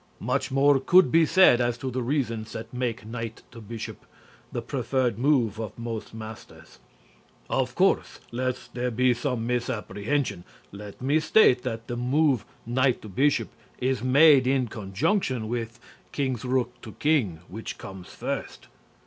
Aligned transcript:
Much 0.19 0.49
more 0.51 0.79
could 0.79 1.11
be 1.11 1.27
said 1.27 1.61
as 1.61 1.77
to 1.77 1.91
the 1.91 2.01
reasons 2.01 2.53
that 2.53 2.73
make 2.73 3.01
Kt 3.03 3.67
B 3.69 3.79
the 4.51 4.59
preferred 4.63 5.19
move 5.19 5.59
of 5.59 5.77
most 5.77 6.11
masters.... 6.11 6.79
Of 7.51 7.75
course, 7.75 8.19
lest 8.31 8.73
there 8.73 8.89
be 8.89 9.13
some 9.13 9.45
misapprehension, 9.45 10.43
let 10.71 11.03
me 11.03 11.19
state 11.19 11.61
that 11.61 11.85
the 11.87 11.97
move 11.97 12.45
Kt 12.67 13.13
B 13.13 13.31
is 13.77 14.01
made 14.01 14.47
in 14.47 14.69
conjunction 14.69 15.47
with 15.47 15.79
K 16.11 16.33
R 16.49 16.65
K, 16.97 17.21
which 17.47 17.77
comes 17.77 18.07
first." 18.11 18.65